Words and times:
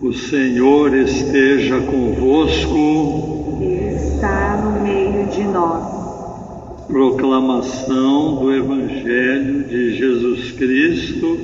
O 0.00 0.12
Senhor 0.12 0.94
esteja 0.94 1.80
convosco. 1.80 3.58
Está 3.60 4.56
no 4.56 4.80
meio 4.80 5.26
de 5.26 5.42
nós. 5.42 6.86
Proclamação 6.86 8.36
do 8.36 8.54
Evangelho 8.54 9.64
de 9.64 9.96
Jesus 9.96 10.52
Cristo, 10.52 11.36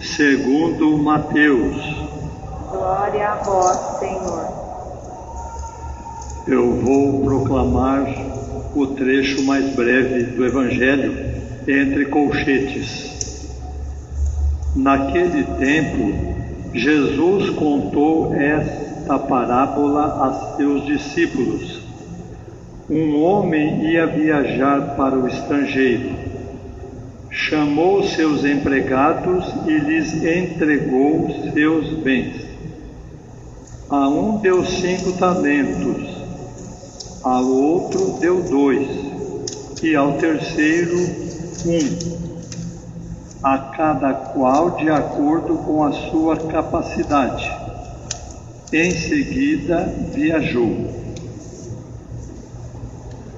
segundo 0.00 0.96
Mateus. 0.96 1.76
Glória 2.70 3.28
a 3.28 3.34
vós, 3.42 3.98
Senhor. 3.98 4.48
Eu 6.46 6.72
vou 6.76 7.20
proclamar 7.24 8.06
o 8.74 8.86
trecho 8.86 9.42
mais 9.44 9.76
breve 9.76 10.22
do 10.22 10.46
Evangelho 10.46 11.14
entre 11.68 12.06
colchetes. 12.06 13.50
Naquele 14.74 15.44
tempo, 15.58 16.37
Jesus 16.72 17.50
contou 17.50 18.34
esta 18.34 19.18
parábola 19.18 20.26
a 20.26 20.56
seus 20.56 20.84
discípulos. 20.84 21.80
Um 22.90 23.22
homem 23.22 23.84
ia 23.90 24.06
viajar 24.06 24.94
para 24.96 25.18
o 25.18 25.26
estrangeiro. 25.26 26.10
Chamou 27.30 28.02
seus 28.02 28.44
empregados 28.44 29.46
e 29.66 29.78
lhes 29.78 30.14
entregou 30.22 31.28
seus 31.52 31.90
bens. 31.98 32.46
A 33.88 34.08
um 34.08 34.38
deu 34.38 34.64
cinco 34.66 35.12
talentos, 35.12 36.06
ao 37.22 37.46
outro 37.46 38.18
deu 38.20 38.42
dois, 38.42 38.88
e 39.82 39.96
ao 39.96 40.12
terceiro 40.14 40.98
um 41.66 42.27
a 43.42 43.58
cada 43.58 44.12
qual 44.12 44.72
de 44.72 44.90
acordo 44.90 45.58
com 45.58 45.84
a 45.84 45.92
sua 45.92 46.36
capacidade. 46.36 47.50
Em 48.72 48.90
seguida, 48.90 49.92
viajou. 50.12 50.98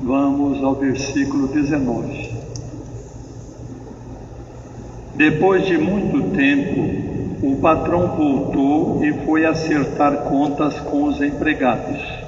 Vamos 0.00 0.64
ao 0.64 0.74
versículo 0.74 1.48
19. 1.48 2.30
Depois 5.14 5.66
de 5.66 5.76
muito 5.76 6.34
tempo, 6.34 7.46
o 7.46 7.56
patrão 7.56 8.16
voltou 8.16 9.04
e 9.04 9.12
foi 9.24 9.44
acertar 9.44 10.24
contas 10.24 10.80
com 10.80 11.04
os 11.04 11.20
empregados. 11.20 12.19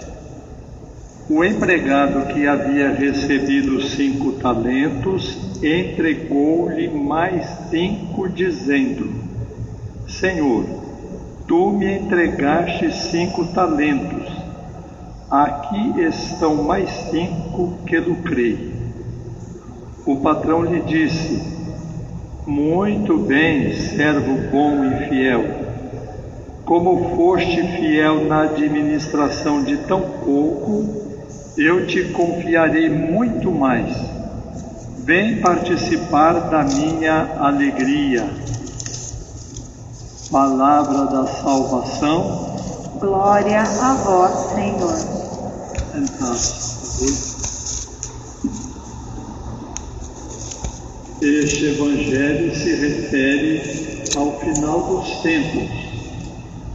O 1.30 1.44
empregado 1.44 2.34
que 2.34 2.48
havia 2.48 2.90
recebido 2.90 3.80
cinco 3.80 4.32
talentos 4.32 5.38
entregou-lhe 5.62 6.88
mais 6.88 7.46
cinco, 7.70 8.28
dizendo: 8.28 9.08
Senhor, 10.08 10.64
tu 11.46 11.70
me 11.70 11.98
entregaste 11.98 12.92
cinco 12.92 13.46
talentos, 13.46 14.28
aqui 15.30 16.00
estão 16.00 16.64
mais 16.64 16.90
cinco 16.90 17.78
que 17.86 17.98
lucrei. 17.98 18.72
O 20.04 20.16
patrão 20.16 20.64
lhe 20.64 20.80
disse: 20.80 21.40
Muito 22.44 23.16
bem, 23.18 23.72
servo 23.72 24.50
bom 24.50 24.84
e 24.84 25.08
fiel. 25.08 25.44
Como 26.64 27.16
foste 27.16 27.62
fiel 27.76 28.24
na 28.24 28.42
administração 28.42 29.62
de 29.62 29.76
tão 29.78 30.00
pouco, 30.00 31.11
eu 31.56 31.86
te 31.86 32.04
confiarei 32.12 32.88
muito 32.88 33.50
mais. 33.50 33.94
Vem 35.04 35.40
participar 35.40 36.48
da 36.48 36.62
minha 36.62 37.36
alegria. 37.38 38.24
Palavra 40.30 41.06
da 41.06 41.26
salvação. 41.26 42.56
Glória 42.98 43.60
a 43.60 43.94
vós, 43.94 44.54
Senhor. 44.54 45.22
Este 51.20 51.66
Evangelho 51.66 52.54
se 52.54 52.74
refere 52.74 54.04
ao 54.16 54.40
final 54.40 54.80
dos 54.82 55.22
tempos. 55.22 55.68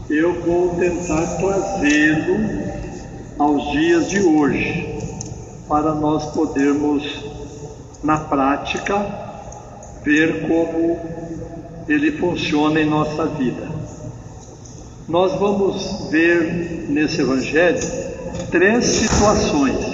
Eu 0.10 0.42
vou 0.44 0.76
tentar 0.76 1.26
trazê-lo 1.38 2.67
aos 3.40 3.72
dias 3.72 4.10
de 4.10 4.22
hoje, 4.22 4.98
para 5.68 5.94
nós 5.94 6.26
podermos, 6.34 7.04
na 8.04 8.18
prática, 8.18 8.98
ver 10.04 10.48
como 10.48 11.00
ele 11.88 12.14
funciona 12.14 12.80
em 12.80 12.90
nossa 12.90 13.26
vida. 13.26 13.68
Nós 15.08 15.34
vamos 15.40 16.10
ver 16.10 16.88
nesse 16.90 17.22
Evangelho 17.22 17.80
três 18.50 18.86
situações: 18.86 19.86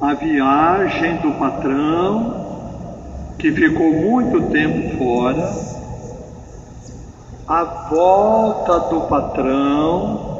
a 0.00 0.14
viagem 0.14 1.16
do 1.18 1.32
patrão, 1.38 3.34
que 3.38 3.52
ficou 3.52 3.92
muito 3.92 4.50
tempo 4.50 4.96
fora, 4.96 5.52
a 7.46 7.64
volta 7.90 8.78
do 8.88 9.02
patrão, 9.02 10.33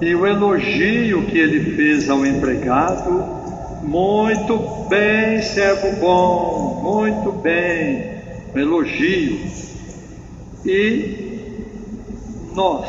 e 0.00 0.14
o 0.14 0.26
elogio 0.26 1.26
que 1.26 1.38
ele 1.38 1.76
fez 1.76 2.08
ao 2.10 2.26
empregado, 2.26 3.24
muito 3.82 4.58
bem, 4.88 5.40
servo 5.42 6.00
bom, 6.00 6.80
muito 6.82 7.32
bem, 7.32 8.20
um 8.54 8.58
elogio. 8.58 9.38
E 10.64 11.24
nós, 12.54 12.88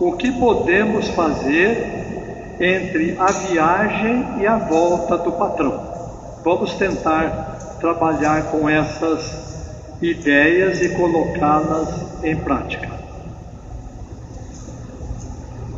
o 0.00 0.12
que 0.12 0.30
podemos 0.32 1.08
fazer 1.08 2.56
entre 2.60 3.16
a 3.18 3.32
viagem 3.32 4.24
e 4.40 4.46
a 4.46 4.56
volta 4.56 5.18
do 5.18 5.32
patrão? 5.32 5.88
Vamos 6.44 6.74
tentar 6.74 7.78
trabalhar 7.80 8.50
com 8.50 8.68
essas 8.68 9.50
ideias 10.00 10.80
e 10.80 10.90
colocá-las 10.90 12.24
em 12.24 12.36
prática 12.36 13.00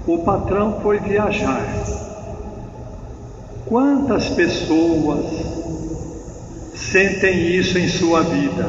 o 0.06 0.18
patrão 0.18 0.80
foi 0.82 0.98
viajar. 0.98 1.66
Quantas 3.66 4.28
pessoas 4.30 5.24
sentem 6.74 7.56
isso 7.56 7.78
em 7.78 7.88
sua 7.88 8.22
vida? 8.22 8.68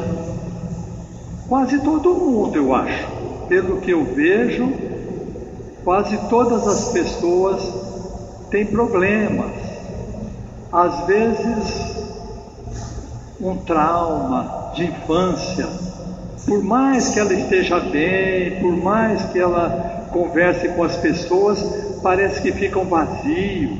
Quase 1.48 1.78
todo 1.80 2.14
mundo, 2.14 2.56
eu 2.56 2.74
acho. 2.74 3.06
Pelo 3.48 3.80
que 3.80 3.90
eu 3.90 4.04
vejo, 4.04 4.72
quase 5.84 6.16
todas 6.28 6.66
as 6.66 6.92
pessoas 6.92 7.62
têm 8.50 8.64
problemas. 8.64 9.50
Às 10.72 11.06
vezes, 11.06 11.94
um 13.40 13.56
trauma 13.56 14.72
de 14.74 14.84
infância. 14.84 15.68
Por 16.46 16.62
mais 16.62 17.10
que 17.10 17.18
ela 17.18 17.34
esteja 17.34 17.80
bem, 17.80 18.60
por 18.60 18.76
mais 18.76 19.22
que 19.26 19.38
ela 19.38 19.93
converse 20.14 20.68
com 20.68 20.84
as 20.84 20.96
pessoas, 20.96 21.60
parece 22.00 22.40
que 22.40 22.52
fica 22.52 22.78
um 22.78 22.84
vazio. 22.84 23.76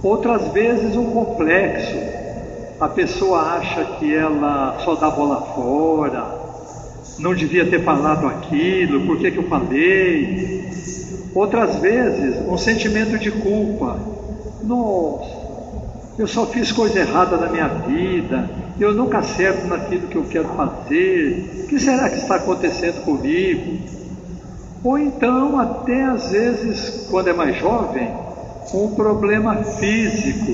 Outras 0.00 0.52
vezes 0.52 0.96
um 0.96 1.10
complexo. 1.10 1.98
A 2.78 2.88
pessoa 2.88 3.40
acha 3.56 3.84
que 3.98 4.14
ela 4.14 4.78
só 4.84 4.94
dá 4.94 5.10
bola 5.10 5.42
fora, 5.54 6.40
não 7.18 7.34
devia 7.34 7.68
ter 7.68 7.82
falado 7.82 8.26
aquilo, 8.26 9.06
por 9.06 9.18
que, 9.18 9.30
que 9.30 9.36
eu 9.36 9.48
falei? 9.48 10.70
Outras 11.34 11.76
vezes 11.76 12.36
um 12.48 12.56
sentimento 12.56 13.18
de 13.18 13.30
culpa. 13.30 13.98
Nossa, 14.62 15.36
eu 16.18 16.26
só 16.26 16.46
fiz 16.46 16.72
coisa 16.72 17.00
errada 17.00 17.36
na 17.36 17.48
minha 17.48 17.68
vida, 17.68 18.48
eu 18.78 18.94
nunca 18.94 19.18
acerto 19.18 19.66
naquilo 19.66 20.06
que 20.06 20.16
eu 20.16 20.24
quero 20.24 20.48
fazer. 20.48 21.64
O 21.64 21.66
que 21.66 21.78
será 21.78 22.08
que 22.08 22.16
está 22.16 22.36
acontecendo 22.36 23.04
comigo? 23.04 23.99
Ou 24.82 24.98
então, 24.98 25.58
até 25.58 26.04
às 26.04 26.30
vezes, 26.30 27.06
quando 27.10 27.28
é 27.28 27.32
mais 27.32 27.56
jovem, 27.56 28.10
um 28.72 28.94
problema 28.94 29.56
físico. 29.56 30.52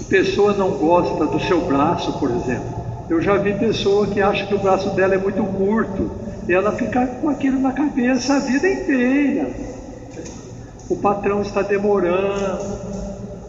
A 0.00 0.04
pessoa 0.08 0.52
não 0.52 0.70
gosta 0.72 1.26
do 1.26 1.40
seu 1.40 1.60
braço, 1.62 2.18
por 2.18 2.30
exemplo. 2.30 2.82
Eu 3.08 3.20
já 3.20 3.36
vi 3.36 3.54
pessoa 3.54 4.06
que 4.06 4.20
acha 4.20 4.46
que 4.46 4.54
o 4.54 4.58
braço 4.58 4.90
dela 4.90 5.14
é 5.14 5.18
muito 5.18 5.42
curto 5.42 6.10
e 6.48 6.52
ela 6.52 6.72
fica 6.72 7.06
com 7.06 7.28
aquilo 7.28 7.58
na 7.60 7.72
cabeça 7.72 8.34
a 8.34 8.38
vida 8.38 8.68
inteira. 8.68 9.50
O 10.88 10.96
patrão 10.96 11.42
está 11.42 11.62
demorando, 11.62 12.64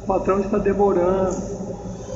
o 0.04 0.08
patrão 0.08 0.40
está 0.40 0.58
demorando. 0.58 1.54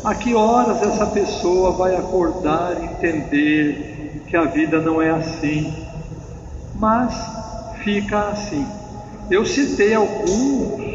A 0.04 0.16
que 0.16 0.33
horas 0.33 0.81
essa 0.81 1.06
pessoa 1.07 1.71
vai 1.71 1.95
acordar 1.95 2.81
e 2.81 2.86
entender 2.86 4.24
que 4.27 4.38
a 4.38 4.45
vida 4.45 4.80
não 4.80 5.01
é 5.01 5.10
assim? 5.10 5.87
Mas 6.79 7.13
fica 7.83 8.29
assim. 8.29 8.65
Eu 9.29 9.45
citei 9.45 9.94
alguns 9.94 10.88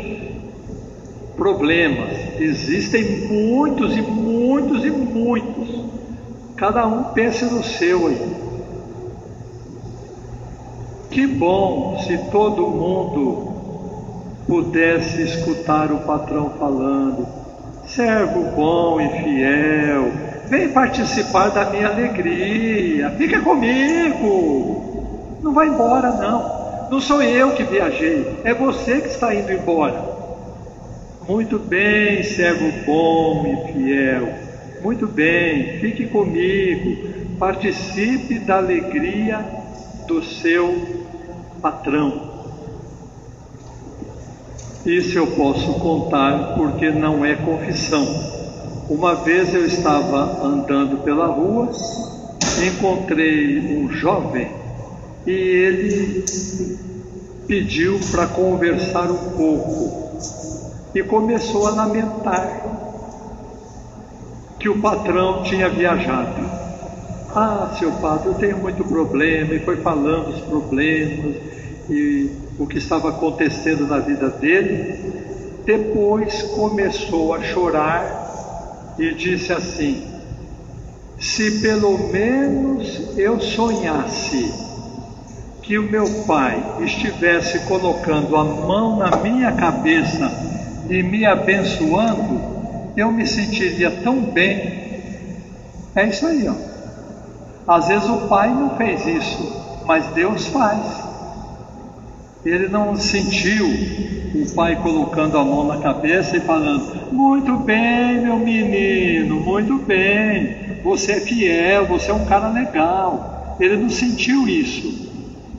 problemas, 1.37 2.41
existem 2.41 3.27
muitos 3.27 3.97
e 3.97 4.03
muitos 4.03 4.85
e 4.85 4.91
muitos. 4.91 5.83
Cada 6.57 6.87
um 6.87 7.05
pense 7.13 7.45
no 7.45 7.63
seu 7.63 8.07
aí. 8.07 8.43
Que 11.11 11.27
bom 11.27 11.99
se 11.99 12.17
todo 12.31 12.69
mundo 12.69 13.53
pudesse 14.47 15.23
escutar 15.23 15.93
o 15.93 15.99
patrão 15.99 16.51
falando: 16.59 17.27
servo 17.87 18.45
bom 18.55 19.01
e 19.01 19.09
fiel, 19.23 20.11
vem 20.49 20.69
participar 20.71 21.51
da 21.51 21.71
minha 21.71 21.89
alegria, 21.89 23.11
fica 23.11 23.41
comigo, 23.41 24.92
não 25.43 25.53
vai 25.53 25.69
embora 25.69 26.11
não. 26.13 26.89
Não 26.91 27.01
sou 27.01 27.23
eu 27.23 27.53
que 27.53 27.65
viajei, 27.65 28.39
é 28.45 28.55
você 28.55 29.01
que 29.01 29.09
está 29.09 29.35
indo 29.35 29.51
embora. 29.51 30.13
Muito 31.27 31.59
bem, 31.59 32.23
servo 32.23 32.71
bom 32.85 33.47
e 33.47 33.73
fiel. 33.73 34.29
Muito 34.83 35.07
bem, 35.07 35.79
fique 35.79 36.07
comigo, 36.07 37.37
participe 37.39 38.39
da 38.41 38.59
alegria 38.59 39.45
do 40.07 40.23
seu 40.23 40.75
patrão. 41.61 42.31
Isso 44.85 45.17
eu 45.17 45.29
posso 45.29 45.75
contar 45.75 46.55
porque 46.57 46.91
não 46.91 47.25
é 47.25 47.37
confissão. 47.37 48.05
Uma 48.91 49.15
vez 49.15 49.55
eu 49.55 49.65
estava 49.65 50.45
andando 50.45 51.03
pela 51.05 51.27
rua, 51.27 51.71
encontrei 52.67 53.79
um 53.79 53.91
jovem 53.93 54.62
e 55.27 55.31
ele 55.31 56.25
pediu 57.47 57.99
para 58.11 58.27
conversar 58.27 59.11
um 59.11 59.31
pouco 59.37 60.19
e 60.95 61.03
começou 61.03 61.67
a 61.67 61.71
lamentar 61.71 62.63
que 64.59 64.69
o 64.69 64.81
patrão 64.81 65.43
tinha 65.43 65.69
viajado. 65.69 66.41
Ah, 67.35 67.75
seu 67.79 67.91
padre, 67.93 68.29
eu 68.29 68.35
tenho 68.35 68.59
muito 68.59 68.85
problema, 68.85 69.55
e 69.55 69.59
foi 69.61 69.77
falando 69.77 70.29
os 70.29 70.41
problemas 70.43 71.35
e 71.89 72.31
o 72.59 72.67
que 72.67 72.79
estava 72.79 73.09
acontecendo 73.09 73.87
na 73.87 73.99
vida 73.99 74.29
dele. 74.29 75.13
Depois 75.65 76.43
começou 76.43 77.35
a 77.35 77.43
chorar 77.43 78.95
e 78.99 79.15
disse 79.15 79.53
assim: 79.53 80.07
Se 81.19 81.63
pelo 81.63 81.97
menos 82.13 83.17
eu 83.17 83.41
sonhasse 83.41 84.62
que 85.63 85.79
o 85.79 85.83
meu 85.83 86.09
pai 86.27 86.61
estivesse 86.81 87.61
colocando 87.61 88.37
a 88.37 88.45
mão 88.45 88.97
na 88.97 89.17
minha 89.17 89.53
cabeça 89.53 90.31
e 90.91 91.03
me 91.03 91.25
abençoando, 91.25 92.41
eu 92.97 93.13
me 93.13 93.27
sentiria 93.27 93.91
tão 94.03 94.21
bem. 94.21 94.83
É 95.95 96.07
isso 96.07 96.27
aí, 96.27 96.49
ó. 96.49 96.55
Às 97.67 97.89
vezes 97.89 98.09
o 98.09 98.27
pai 98.29 98.53
não 98.53 98.77
fez 98.77 99.07
isso, 99.07 99.83
mas 99.87 100.05
Deus 100.09 100.49
faz. 100.49 100.83
Ele 102.45 102.67
não 102.67 102.97
sentiu 102.97 103.69
o 104.35 104.55
pai 104.57 104.75
colocando 104.83 105.39
a 105.39 105.45
mão 105.45 105.65
na 105.65 105.79
cabeça 105.79 106.37
e 106.37 106.41
falando: 106.41 107.13
Muito 107.13 107.57
bem, 107.59 108.21
meu 108.21 108.37
menino, 108.37 109.37
muito 109.37 109.79
bem, 109.79 110.57
você 110.83 111.13
é 111.13 111.21
fiel, 111.21 111.87
você 111.87 112.11
é 112.11 112.15
um 112.15 112.25
cara 112.25 112.49
legal. 112.49 113.57
Ele 113.61 113.77
não 113.77 113.89
sentiu 113.89 114.49
isso. 114.49 115.12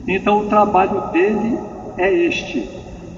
Então 0.06 0.40
o 0.40 0.46
trabalho 0.46 1.00
dele 1.12 1.58
é 1.96 2.12
este. 2.12 2.68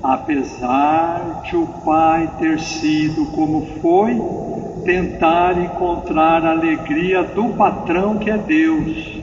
Apesar 0.02 1.42
de 1.44 1.56
o 1.56 1.66
pai 1.84 2.30
ter 2.38 2.60
sido 2.60 3.26
como 3.26 3.66
foi, 3.80 4.20
tentar 4.84 5.58
encontrar 5.58 6.44
a 6.44 6.52
alegria 6.52 7.24
do 7.24 7.48
patrão 7.54 8.18
que 8.18 8.30
é 8.30 8.38
Deus. 8.38 9.18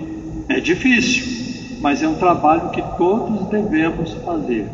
É 0.49 0.59
difícil, 0.59 1.79
mas 1.79 2.03
é 2.03 2.07
um 2.07 2.15
trabalho 2.15 2.69
que 2.69 2.81
todos 2.97 3.47
devemos 3.47 4.13
fazer. 4.25 4.69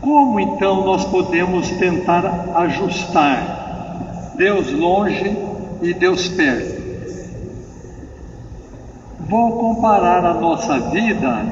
Como 0.00 0.40
então 0.40 0.86
nós 0.86 1.04
podemos 1.04 1.68
tentar 1.72 2.24
ajustar 2.54 4.32
Deus 4.34 4.72
longe 4.72 5.36
e 5.82 5.92
Deus 5.92 6.26
perto? 6.28 6.79
Vou 9.30 9.52
comparar 9.52 10.24
a 10.24 10.34
nossa 10.34 10.76
vida 10.90 11.46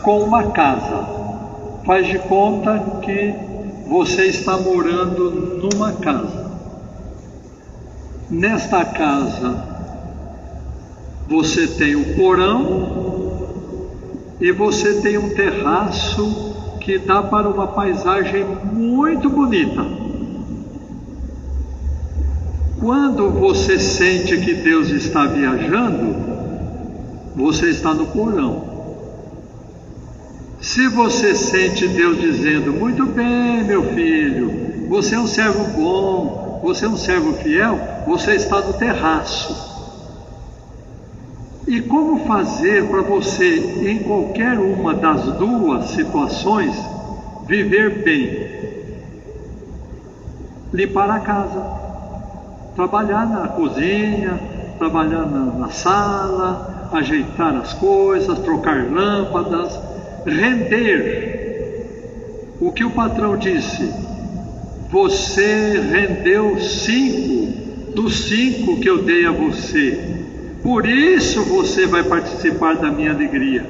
com 0.00 0.20
uma 0.20 0.44
casa. 0.44 1.04
Faz 1.84 2.06
de 2.06 2.18
conta 2.18 2.78
que 3.02 3.34
você 3.86 4.24
está 4.24 4.56
morando 4.56 5.60
numa 5.60 5.92
casa. 5.92 6.50
Nesta 8.30 8.86
casa, 8.86 9.62
você 11.28 11.66
tem 11.66 11.94
um 11.94 12.14
porão 12.14 13.36
e 14.40 14.50
você 14.50 15.02
tem 15.02 15.18
um 15.18 15.34
terraço 15.34 16.78
que 16.80 16.96
dá 16.96 17.22
para 17.22 17.50
uma 17.50 17.66
paisagem 17.66 18.46
muito 18.72 19.28
bonita. 19.28 19.84
Quando 22.80 23.28
você 23.28 23.78
sente 23.78 24.38
que 24.38 24.54
Deus 24.54 24.88
está 24.88 25.26
viajando, 25.26 26.29
você 27.34 27.70
está 27.70 27.94
no 27.94 28.06
porão. 28.06 28.70
Se 30.60 30.88
você 30.88 31.34
sente 31.34 31.88
Deus 31.88 32.20
dizendo, 32.20 32.72
muito 32.72 33.06
bem, 33.06 33.64
meu 33.64 33.82
filho, 33.94 34.88
você 34.88 35.14
é 35.14 35.18
um 35.18 35.26
servo 35.26 35.64
bom, 35.80 36.60
você 36.62 36.84
é 36.84 36.88
um 36.88 36.96
servo 36.96 37.32
fiel, 37.34 37.78
você 38.06 38.34
está 38.34 38.60
no 38.60 38.74
terraço. 38.74 39.70
E 41.66 41.80
como 41.80 42.26
fazer 42.26 42.88
para 42.88 43.00
você, 43.02 43.90
em 43.90 44.00
qualquer 44.00 44.58
uma 44.58 44.92
das 44.92 45.22
duas 45.34 45.90
situações, 45.90 46.74
viver 47.46 48.02
bem? 48.02 48.50
Limpar 50.72 51.10
a 51.10 51.20
casa, 51.20 51.64
trabalhar 52.76 53.26
na 53.26 53.48
cozinha, 53.48 54.38
trabalhar 54.78 55.26
na, 55.26 55.44
na 55.46 55.70
sala, 55.70 56.79
ajeitar 56.92 57.56
as 57.56 57.72
coisas, 57.74 58.38
trocar 58.40 58.90
lâmpadas, 58.90 59.78
render. 60.26 61.40
O 62.60 62.72
que 62.72 62.84
o 62.84 62.90
patrão 62.90 63.36
disse? 63.36 63.92
Você 64.90 65.80
rendeu 65.80 66.58
cinco 66.58 67.40
dos 67.94 68.28
cinco 68.28 68.80
que 68.80 68.88
eu 68.88 69.02
dei 69.02 69.26
a 69.26 69.30
você. 69.30 70.18
Por 70.62 70.86
isso 70.86 71.42
você 71.44 71.86
vai 71.86 72.02
participar 72.02 72.76
da 72.76 72.90
minha 72.90 73.12
alegria. 73.12 73.66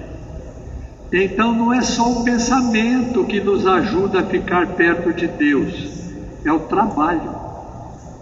Então 1.12 1.52
não 1.52 1.72
é 1.72 1.80
só 1.80 2.10
o 2.10 2.24
pensamento 2.24 3.24
que 3.24 3.40
nos 3.40 3.66
ajuda 3.66 4.20
a 4.20 4.26
ficar 4.26 4.66
perto 4.68 5.12
de 5.12 5.26
Deus, 5.26 6.12
é 6.44 6.52
o 6.52 6.60
trabalho. 6.60 7.34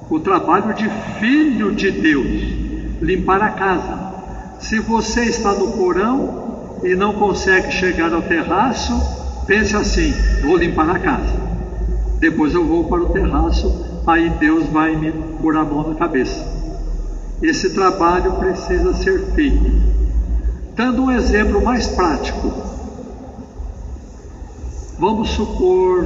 O 0.09 0.19
trabalho 0.19 0.73
de 0.73 0.89
filho 1.19 1.75
de 1.75 1.91
Deus, 1.91 3.03
limpar 3.03 3.43
a 3.43 3.51
casa, 3.51 4.08
se 4.61 4.81
você 4.81 5.25
está 5.25 5.53
no 5.55 5.73
porão 5.73 6.81
e 6.83 6.95
não 6.95 7.15
consegue 7.15 7.71
chegar 7.71 8.13
ao 8.13 8.23
terraço, 8.23 8.93
pense 9.47 9.75
assim: 9.77 10.13
vou 10.43 10.57
limpar 10.57 10.91
a 10.91 10.99
casa. 10.99 11.49
Depois 12.19 12.53
eu 12.55 12.67
vou 12.67 12.85
para 12.85 13.03
o 13.03 13.11
terraço, 13.11 14.03
aí 14.07 14.29
Deus 14.31 14.67
vai 14.69 14.97
me 14.97 15.13
pôr 15.41 15.57
a 15.57 15.65
mão 15.65 15.89
na 15.89 15.95
cabeça. 15.95 16.45
Esse 17.41 17.71
trabalho 17.71 18.33
precisa 18.33 18.93
ser 18.95 19.21
feito. 19.35 19.71
Dando 20.75 21.05
um 21.05 21.11
exemplo 21.11 21.63
mais 21.63 21.87
prático, 21.87 22.53
vamos 24.99 25.31
supor 25.31 26.05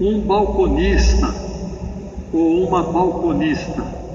um 0.00 0.20
balconista 0.20 1.34
ou 2.32 2.66
uma 2.66 2.82
balconista 2.82 4.05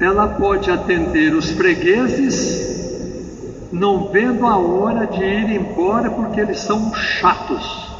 ela 0.00 0.26
pode 0.26 0.70
atender 0.70 1.34
os 1.34 1.50
fregueses, 1.50 3.68
não 3.70 4.08
vendo 4.08 4.46
a 4.46 4.56
hora 4.56 5.06
de 5.06 5.22
ir 5.22 5.50
embora 5.50 6.10
porque 6.10 6.40
eles 6.40 6.60
são 6.60 6.94
chatos. 6.94 7.90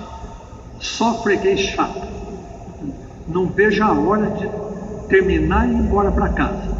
Só 0.81 1.23
freguês 1.23 1.61
chato. 1.61 2.09
Não 3.29 3.47
veja 3.47 3.85
a 3.85 3.93
hora 3.93 4.31
de 4.31 4.49
terminar 5.09 5.69
e 5.69 5.73
ir 5.73 5.77
embora 5.77 6.11
para 6.11 6.31
casa. 6.31 6.71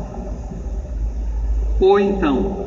Ou 1.79 2.01
então, 2.01 2.67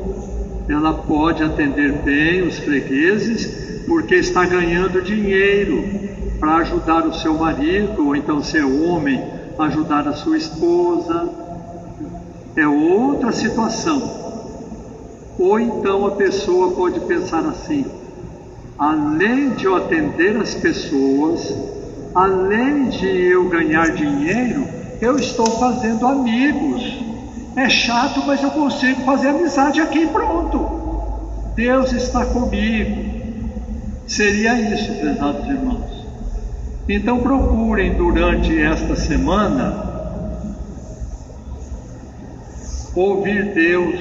ela 0.70 0.94
pode 0.94 1.44
atender 1.44 1.92
bem 2.04 2.44
os 2.44 2.60
fregueses 2.60 3.84
porque 3.88 4.16
está 4.16 4.46
ganhando 4.46 5.02
dinheiro 5.02 5.84
para 6.40 6.58
ajudar 6.58 7.06
o 7.08 7.14
seu 7.14 7.34
marido, 7.34 8.06
ou 8.06 8.16
então, 8.16 8.44
se 8.44 8.60
é 8.60 8.66
homem, 8.66 9.24
ajudar 9.58 10.08
a 10.08 10.14
sua 10.14 10.38
esposa 10.38 11.43
é 12.56 12.68
outra 12.68 13.32
situação. 13.32 14.24
Ou 15.40 15.60
então 15.60 16.06
a 16.06 16.12
pessoa 16.12 16.72
pode 16.72 17.00
pensar 17.02 17.46
assim: 17.46 17.86
além 18.78 19.52
de 19.52 19.66
eu 19.66 19.76
atender 19.76 20.38
as 20.38 20.54
pessoas, 20.54 21.56
além 22.14 22.90
de 22.90 23.08
eu 23.08 23.50
ganhar 23.50 23.92
dinheiro, 23.92 24.68
eu 25.02 25.16
estou 25.18 25.48
fazendo 25.60 26.06
amigos. 26.06 27.02
É 27.56 27.70
chato, 27.70 28.24
mas 28.26 28.42
eu 28.42 28.50
consigo 28.50 29.02
fazer 29.02 29.30
amizade 29.30 29.80
aqui 29.80 30.08
pronto. 30.08 30.84
Deus 31.56 31.92
está 31.92 32.26
comigo. 32.26 33.04
Seria 34.08 34.60
isso, 34.74 34.92
prezados 34.94 35.48
irmãos. 35.48 36.06
Então 36.90 37.20
procurem 37.20 37.94
durante 37.94 38.60
esta 38.60 38.96
semana 38.96 39.93
ouvir 42.96 43.54
Deus 43.54 44.00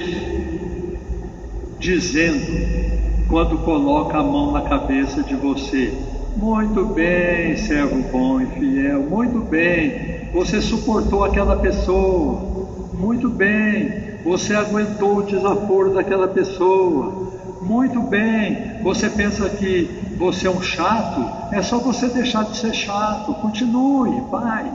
dizendo, 1.79 3.27
quando 3.27 3.57
coloca 3.59 4.17
a 4.17 4.23
mão 4.23 4.51
na 4.51 4.61
cabeça 4.61 5.23
de 5.23 5.35
você: 5.35 5.93
Muito 6.35 6.85
bem, 6.85 7.57
servo 7.57 8.01
bom 8.11 8.39
e 8.41 8.45
fiel, 8.45 9.01
muito 9.01 9.39
bem, 9.39 10.29
você 10.31 10.61
suportou 10.61 11.23
aquela 11.23 11.55
pessoa, 11.55 12.89
muito 12.93 13.29
bem, 13.29 14.19
você 14.23 14.53
aguentou 14.55 15.17
o 15.17 15.23
desaforo 15.23 15.93
daquela 15.93 16.27
pessoa, 16.27 17.31
muito 17.61 18.01
bem, 18.01 18.81
você 18.83 19.09
pensa 19.09 19.49
que 19.49 19.89
você 20.17 20.47
é 20.47 20.51
um 20.51 20.61
chato, 20.61 21.25
é 21.51 21.61
só 21.61 21.79
você 21.79 22.07
deixar 22.07 22.43
de 22.45 22.57
ser 22.57 22.73
chato, 22.73 23.33
continue, 23.35 24.21
vai. 24.29 24.71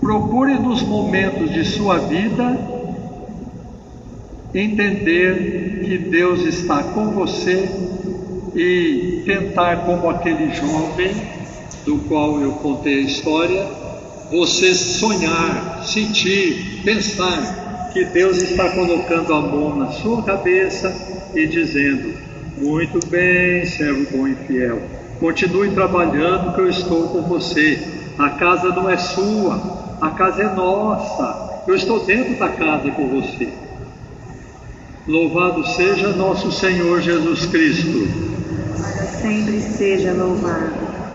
Procure 0.00 0.58
nos 0.58 0.82
momentos 0.82 1.50
de 1.52 1.64
sua 1.64 1.98
vida 1.98 2.77
entender 4.54 5.82
que 5.84 5.98
Deus 5.98 6.40
está 6.44 6.82
com 6.82 7.10
você 7.10 7.68
e 8.54 9.22
tentar, 9.24 9.84
como 9.84 10.08
aquele 10.08 10.50
jovem 10.54 11.14
do 11.84 11.98
qual 12.08 12.40
eu 12.40 12.52
contei 12.52 12.98
a 12.98 13.02
história, 13.02 13.66
você 14.30 14.74
sonhar, 14.74 15.82
sentir, 15.84 16.82
pensar 16.84 17.90
que 17.92 18.04
Deus 18.04 18.42
está 18.42 18.70
colocando 18.70 19.32
a 19.32 19.40
mão 19.40 19.76
na 19.76 19.92
sua 19.92 20.22
cabeça 20.22 20.94
e 21.34 21.46
dizendo: 21.46 22.14
Muito 22.58 23.06
bem, 23.06 23.64
servo 23.66 24.06
bom 24.10 24.26
e 24.28 24.34
fiel, 24.34 24.80
continue 25.20 25.70
trabalhando 25.70 26.54
que 26.54 26.60
eu 26.60 26.68
estou 26.68 27.08
com 27.08 27.22
você. 27.22 27.78
A 28.18 28.30
casa 28.30 28.70
não 28.70 28.90
é 28.90 28.96
sua, 28.96 29.96
a 30.00 30.10
casa 30.10 30.42
é 30.42 30.54
nossa. 30.54 31.62
Eu 31.66 31.74
estou 31.74 32.04
dentro 32.04 32.34
da 32.38 32.48
casa 32.48 32.90
com 32.90 33.08
você. 33.08 33.67
Louvado 35.08 35.66
seja 35.66 36.08
nosso 36.10 36.52
Senhor 36.52 37.00
Jesus 37.00 37.46
Cristo. 37.46 38.06
Sempre 39.22 39.58
seja 39.58 40.12
louvado. 40.12 40.87